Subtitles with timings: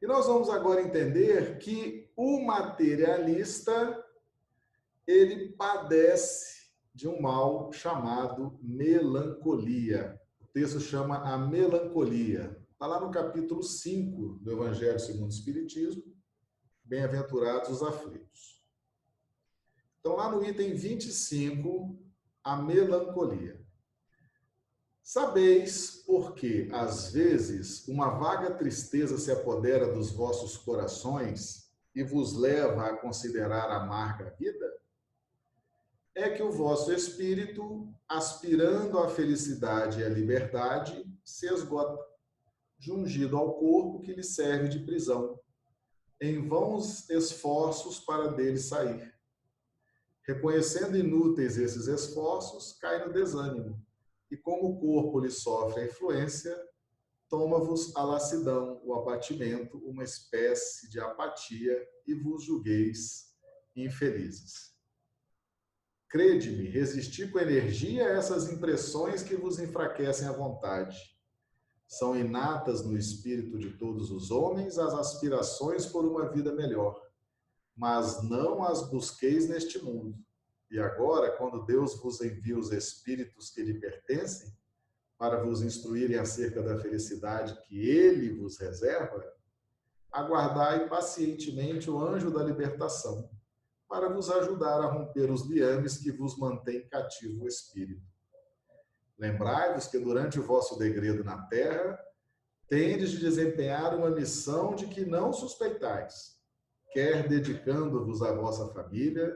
[0.00, 4.04] E nós vamos agora entender que o materialista
[5.06, 10.20] ele padece de um mal chamado melancolia.
[10.40, 12.62] O texto chama a melancolia.
[12.72, 16.04] Está lá no capítulo 5 do Evangelho segundo o Espiritismo.
[16.84, 18.62] Bem-aventurados os aflitos.
[20.00, 21.98] Então, lá no item 25,
[22.44, 23.65] a melancolia.
[25.08, 32.86] Sabeis porque, às vezes, uma vaga tristeza se apodera dos vossos corações e vos leva
[32.86, 34.66] a considerar amarga a vida?
[36.12, 42.04] É que o vosso espírito, aspirando à felicidade e à liberdade, se esgota,
[42.76, 45.38] jungido ao corpo que lhe serve de prisão,
[46.20, 49.14] em vãos esforços para dele sair.
[50.26, 53.86] Reconhecendo inúteis esses esforços, cai no desânimo
[54.30, 56.54] e como o corpo lhe sofre a influência,
[57.28, 61.76] toma-vos a lassidão, o abatimento, uma espécie de apatia,
[62.06, 63.32] e vos julgueis
[63.74, 64.74] infelizes.
[66.08, 70.96] Crede-me, resisti com energia a essas impressões que vos enfraquecem a vontade.
[71.86, 77.00] São inatas no espírito de todos os homens as aspirações por uma vida melhor,
[77.76, 80.25] mas não as busqueis neste mundo
[80.70, 84.52] e agora, quando Deus vos envia os espíritos que lhe pertencem,
[85.16, 89.24] para vos instruírem acerca da felicidade que ele vos reserva,
[90.10, 93.30] aguardai pacientemente o anjo da libertação,
[93.88, 98.02] para vos ajudar a romper os liames que vos mantêm cativo o espírito.
[99.18, 101.98] Lembrai-vos que durante o vosso degredo na terra,
[102.68, 106.36] tendes de desempenhar uma missão de que não suspeitais,
[106.92, 109.34] quer dedicando-vos à vossa família,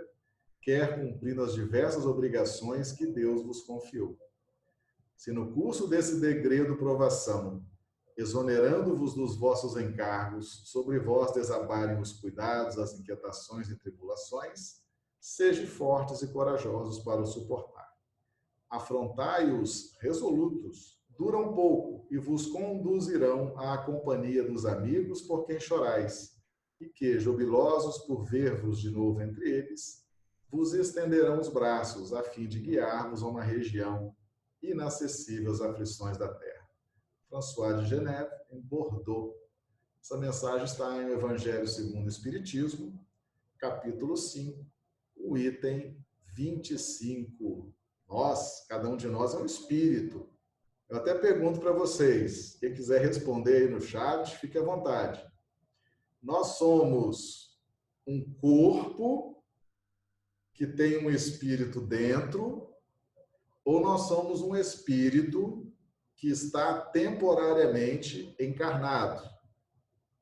[0.61, 4.19] quer cumprindo as diversas obrigações que Deus vos confiou.
[5.17, 7.65] Se no curso desse degredo provação,
[8.17, 14.81] exonerando-vos dos vossos encargos, sobre vós desabarem os cuidados, as inquietações e tribulações,
[15.19, 17.89] sejam fortes e corajosos para o suportar.
[18.69, 26.37] Afrontai-os resolutos, duram pouco e vos conduzirão à companhia dos amigos por quem chorais,
[26.81, 30.03] e que, jubilosos por ver-vos de novo entre eles,
[30.51, 34.15] vos estenderão os braços, a fim de guiar-vos a uma região
[34.63, 36.69] inacessível às aflições da terra.
[37.29, 39.35] François de Geneve, em Bordeaux.
[40.03, 42.99] Essa mensagem está em Evangelho segundo o Espiritismo,
[43.59, 44.67] capítulo 5,
[45.17, 45.97] o item
[46.35, 47.73] 25.
[48.09, 50.29] Nós, cada um de nós é um espírito.
[50.89, 55.25] Eu até pergunto para vocês, quem quiser responder aí no chat, fique à vontade.
[56.21, 57.57] Nós somos
[58.05, 59.40] um corpo
[60.61, 62.69] que tem um espírito dentro,
[63.65, 65.67] ou nós somos um espírito
[66.15, 69.27] que está temporariamente encarnado?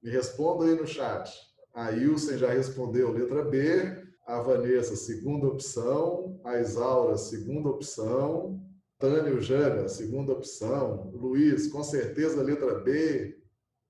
[0.00, 1.28] Me responda aí no chat.
[1.74, 4.06] A Ilsen já respondeu, letra B.
[4.24, 6.40] A Vanessa, segunda opção.
[6.44, 8.64] A Isaura, segunda opção.
[8.96, 11.10] Tânio Jana, segunda opção.
[11.14, 13.36] Luiz, com certeza, letra B.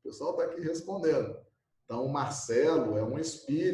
[0.01, 1.37] O pessoal está aqui respondendo.
[1.85, 3.68] Então, Marcelo é um espírito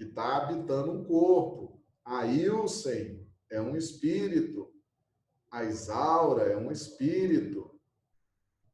[0.00, 1.78] que está habitando um corpo.
[2.02, 4.72] A Ilsen é um espírito.
[5.50, 7.78] A Isaura é um espírito.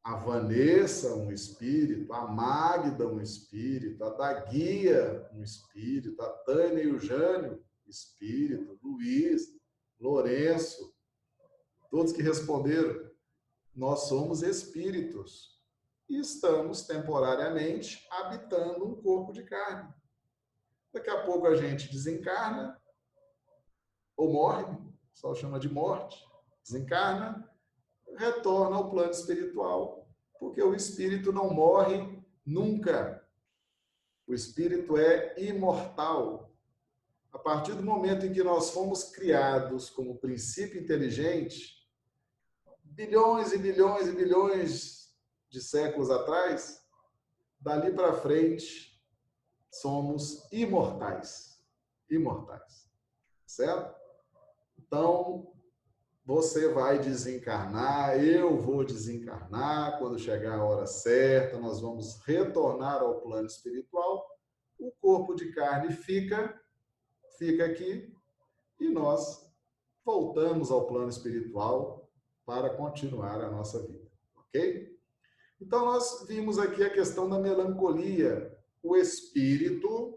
[0.05, 2.13] A Vanessa, um espírito.
[2.13, 4.05] A Magda, um espírito.
[4.05, 6.23] A Daguia, um espírito.
[6.23, 8.79] A Tânia e o Jânio, espírito.
[8.81, 9.49] Luiz,
[9.99, 10.95] Lourenço,
[11.91, 13.11] todos que responderam,
[13.75, 15.61] nós somos espíritos
[16.09, 19.93] e estamos temporariamente habitando um corpo de carne.
[20.97, 22.81] Daqui a pouco a gente desencarna
[24.17, 24.65] ou morre,
[25.13, 26.27] só chama de morte,
[26.65, 27.47] desencarna,
[28.17, 30.09] retorna ao plano espiritual,
[30.41, 33.23] porque o espírito não morre nunca.
[34.27, 36.51] O espírito é imortal.
[37.31, 41.87] A partir do momento em que nós fomos criados como princípio inteligente,
[42.83, 45.15] bilhões e bilhões e bilhões
[45.51, 46.83] de séculos atrás,
[47.61, 48.96] dali para frente,
[49.81, 51.61] somos imortais.
[52.11, 52.89] Imortais.
[53.47, 53.95] Certo?
[54.79, 55.53] Então,
[56.25, 63.21] você vai desencarnar, eu vou desencarnar, quando chegar a hora certa, nós vamos retornar ao
[63.21, 64.27] plano espiritual.
[64.79, 66.61] O corpo de carne fica
[67.39, 68.13] fica aqui
[68.81, 69.47] e nós
[70.05, 72.11] voltamos ao plano espiritual
[72.45, 74.97] para continuar a nossa vida, OK?
[75.61, 78.56] Então nós vimos aqui a questão da melancolia,
[78.87, 80.17] o espírito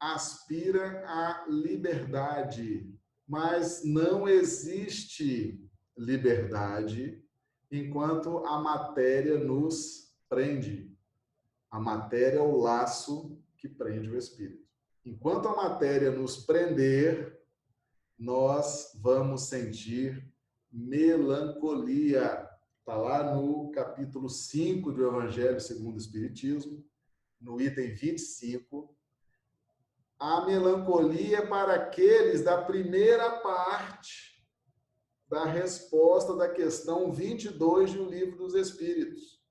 [0.00, 2.90] aspira à liberdade,
[3.26, 5.62] mas não existe
[5.96, 7.22] liberdade
[7.70, 10.94] enquanto a matéria nos prende.
[11.70, 14.64] A matéria é o laço que prende o espírito.
[15.04, 17.38] Enquanto a matéria nos prender,
[18.18, 20.26] nós vamos sentir
[20.72, 22.48] melancolia.
[22.78, 26.84] Está lá no capítulo 5 do Evangelho segundo o Espiritismo,
[27.44, 28.96] no item 25.
[30.18, 34.42] A melancolia para aqueles da primeira parte
[35.28, 39.42] da resposta da questão 22 do Livro dos Espíritos.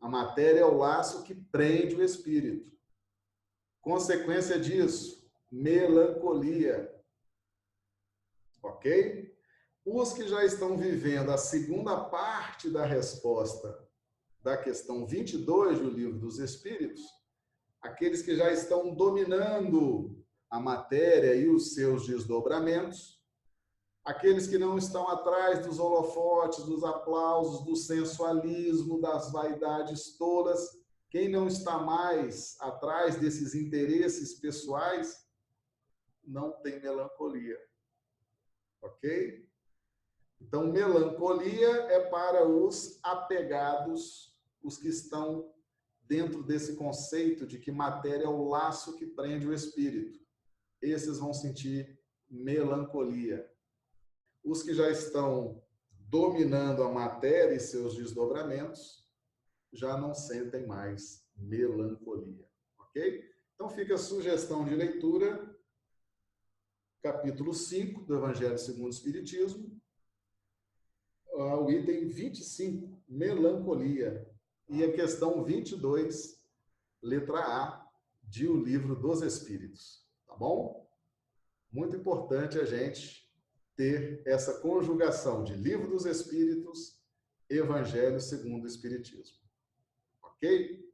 [0.00, 2.70] A matéria é o laço que prende o espírito.
[3.80, 6.94] Consequência disso, melancolia.
[8.62, 9.36] Ok?
[9.84, 13.85] Os que já estão vivendo a segunda parte da resposta
[14.46, 17.02] da questão 22 do Livro dos Espíritos,
[17.82, 23.20] aqueles que já estão dominando a matéria e os seus desdobramentos,
[24.04, 30.60] aqueles que não estão atrás dos holofotes, dos aplausos, do sensualismo, das vaidades tolas,
[31.10, 35.26] quem não está mais atrás desses interesses pessoais,
[36.22, 37.58] não tem melancolia.
[38.80, 39.44] Ok?
[40.40, 44.35] Então, melancolia é para os apegados,
[44.66, 45.52] os que estão
[46.02, 50.20] dentro desse conceito de que matéria é o laço que prende o espírito.
[50.80, 51.98] Esses vão sentir
[52.28, 53.50] melancolia
[54.46, 55.60] os que já estão
[55.90, 59.04] dominando a matéria e seus desdobramentos
[59.72, 62.48] já não sentem mais melancolia,
[62.78, 63.28] ok?
[63.54, 65.58] Então fica a sugestão de leitura,
[67.02, 69.76] capítulo 5 do Evangelho segundo o Espiritismo,
[71.32, 74.30] o item 25, melancolia,
[74.68, 76.40] e a questão 22,
[77.02, 77.86] letra A,
[78.22, 80.88] de O Livro dos Espíritos, tá bom?
[81.70, 83.30] Muito importante a gente
[83.76, 87.00] ter essa conjugação de Livro dos Espíritos,
[87.48, 89.38] Evangelho segundo o Espiritismo.
[90.22, 90.85] Ok?